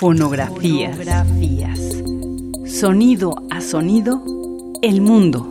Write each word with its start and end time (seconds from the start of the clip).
Fonografías. 0.00 0.96
Sonido 2.64 3.34
a 3.50 3.60
sonido, 3.60 4.22
el 4.80 5.02
mundo. 5.02 5.50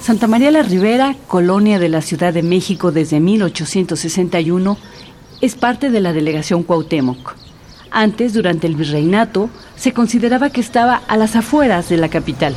Santa 0.00 0.26
María 0.26 0.50
la 0.52 0.62
Ribera, 0.62 1.14
colonia 1.26 1.78
de 1.78 1.90
la 1.90 2.00
Ciudad 2.00 2.32
de 2.32 2.42
México 2.42 2.92
desde 2.92 3.20
1861, 3.20 4.78
es 5.42 5.54
parte 5.54 5.90
de 5.90 6.00
la 6.00 6.14
delegación 6.14 6.62
Cuauhtémoc. 6.62 7.43
Antes, 7.96 8.34
durante 8.34 8.66
el 8.66 8.74
virreinato, 8.74 9.48
se 9.76 9.92
consideraba 9.92 10.50
que 10.50 10.60
estaba 10.60 11.00
a 11.06 11.16
las 11.16 11.36
afueras 11.36 11.88
de 11.88 11.96
la 11.96 12.08
capital. 12.08 12.56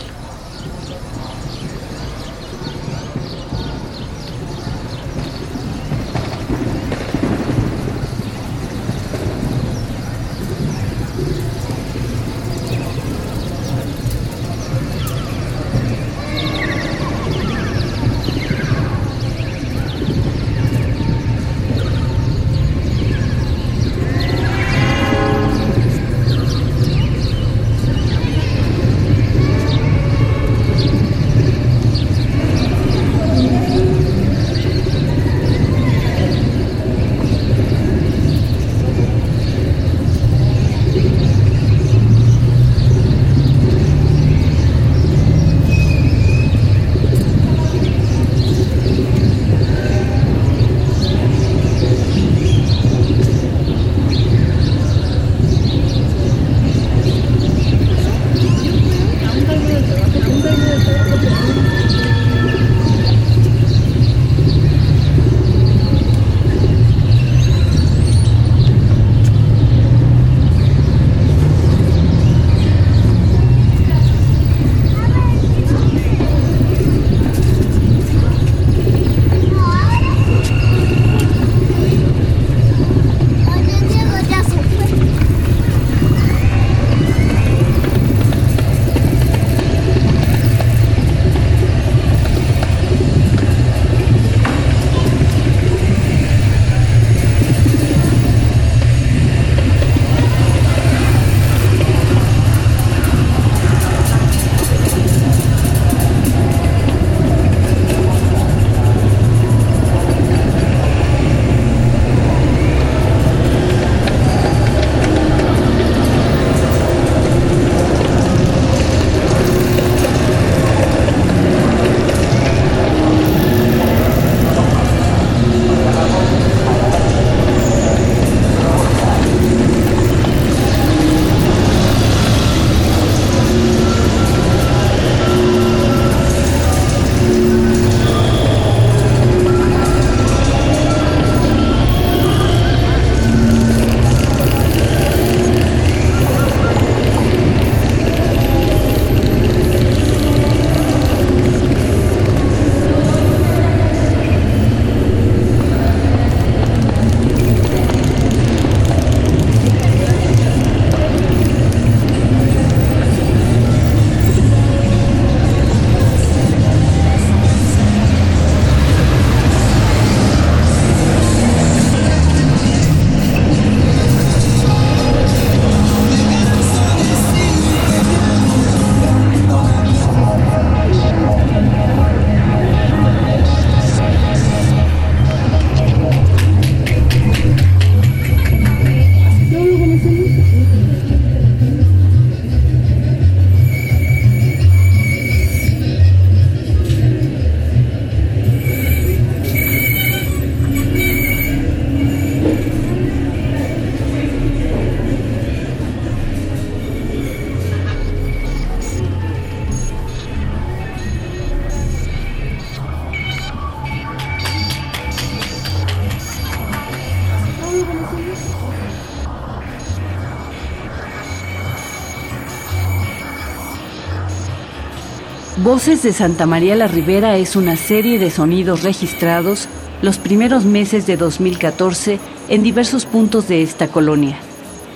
Voces 225.63 226.03
de 226.03 226.13
Santa 226.13 226.45
María 226.45 226.75
la 226.75 226.87
Ribera 226.87 227.35
es 227.37 227.55
una 227.55 227.77
serie 227.77 228.19
de 228.19 228.29
sonidos 228.29 228.83
registrados 228.83 229.67
los 230.03 230.19
primeros 230.19 230.65
meses 230.65 231.07
de 231.07 231.17
2014 231.17 232.19
en 232.47 232.61
diversos 232.61 233.07
puntos 233.07 233.47
de 233.47 233.63
esta 233.63 233.87
colonia. 233.87 234.37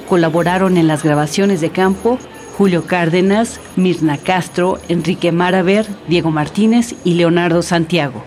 Colaboraron 0.08 0.78
en 0.78 0.86
las 0.86 1.02
grabaciones 1.02 1.62
de 1.62 1.72
campo 1.72 2.20
Julio 2.60 2.86
Cárdenas, 2.86 3.60
Mirna 3.76 4.20
Castro, 4.20 4.78
Enrique 4.88 5.32
Maraver, 5.32 5.88
Diego 6.08 6.30
Martínez 6.30 6.94
y 7.04 7.16
Leonardo 7.16 7.64
Santiago. 7.64 8.24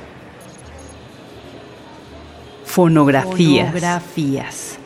Fonografías. 2.64 3.68
Fonografías. 3.68 4.78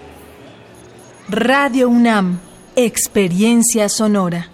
Radio 1.30 1.88
UNAM, 1.88 2.40
Experiencia 2.76 3.88
Sonora. 3.88 4.50